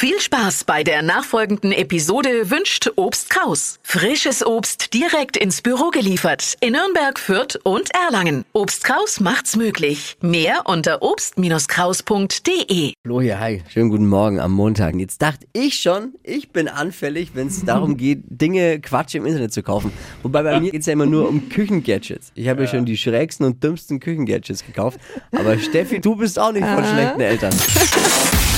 [0.00, 3.80] Viel Spaß bei der nachfolgenden Episode wünscht Obst Kraus.
[3.82, 8.44] Frisches Obst direkt ins Büro geliefert in Nürnberg, Fürth und Erlangen.
[8.52, 10.16] Obst Kraus macht's möglich.
[10.20, 12.92] Mehr unter obst-kraus.de.
[13.04, 13.64] Flo hier, hi.
[13.68, 14.94] Schönen guten Morgen am Montag.
[14.94, 19.52] Jetzt dachte ich schon, ich bin anfällig, wenn es darum geht, Dinge Quatsch im Internet
[19.52, 19.90] zu kaufen.
[20.22, 22.30] Wobei bei mir geht's ja immer nur um Küchengadgets.
[22.36, 22.68] Ich habe ja.
[22.68, 25.00] schon die schrägsten und dümmsten Küchengadgets gekauft.
[25.32, 27.52] Aber Steffi, du bist auch nicht von schlechten Eltern.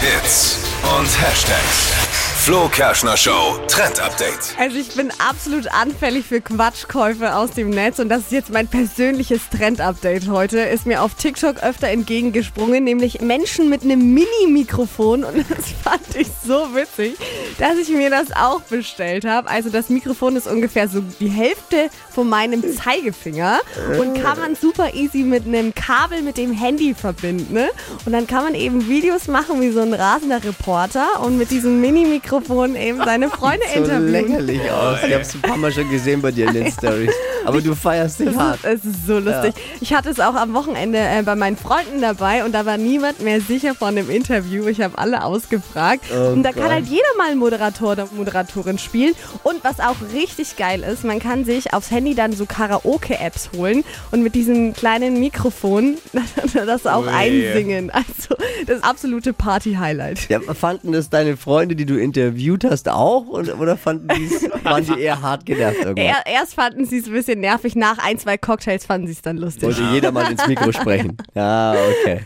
[0.00, 0.58] Hits
[0.98, 2.05] und Hashtags.
[2.46, 4.54] Flo Kerschner Show Trend Update.
[4.56, 8.68] Also ich bin absolut anfällig für Quatschkäufe aus dem Netz und das ist jetzt mein
[8.68, 10.60] persönliches Trend-Update heute.
[10.60, 16.28] Ist mir auf TikTok öfter entgegengesprungen, nämlich Menschen mit einem Mini-Mikrofon und das fand ich
[16.46, 17.16] so witzig,
[17.58, 19.50] dass ich mir das auch bestellt habe.
[19.50, 23.58] Also das Mikrofon ist ungefähr so die Hälfte von meinem Zeigefinger
[23.98, 27.54] und kann man super easy mit einem Kabel mit dem Handy verbinden.
[27.54, 27.70] Ne?
[28.04, 31.80] Und dann kann man eben Videos machen wie so ein rasender Reporter und mit diesem
[31.80, 34.12] Mini-Mikrofon Mikrofon eben seine Freunde so interviewen.
[34.12, 34.98] lächerlich aus.
[35.06, 37.12] Ich habe es ein paar Mal schon gesehen bei dir in den Stories.
[37.44, 38.58] Aber du feierst dich hart.
[38.64, 39.54] es ist so lustig.
[39.80, 43.20] Ich hatte es auch am Wochenende äh, bei meinen Freunden dabei und da war niemand
[43.22, 44.66] mehr sicher von dem Interview.
[44.66, 46.04] Ich habe alle ausgefragt.
[46.12, 46.62] Oh und da Gott.
[46.62, 49.14] kann halt jeder mal einen Moderator oder Moderatorin spielen.
[49.44, 53.84] Und was auch richtig geil ist, man kann sich aufs Handy dann so Karaoke-Apps holen
[54.10, 55.98] und mit diesem kleinen Mikrofon
[56.66, 57.08] das auch Ui.
[57.12, 57.90] einsingen.
[57.90, 58.34] Also
[58.66, 60.28] das absolute Party-Highlight.
[60.28, 61.96] Ja, fanden das deine Freunde, die du
[62.26, 63.26] interviewt hast, auch?
[63.28, 66.14] Oder, oder fanden die's, waren die eher hart genervt irgendwann?
[66.24, 69.22] Er, erst fanden sie es ein bisschen nervig, nach ein, zwei Cocktails fanden sie es
[69.22, 69.64] dann lustig.
[69.64, 71.16] Wollte jeder mal ins Mikro sprechen.
[71.34, 72.20] Ja, okay.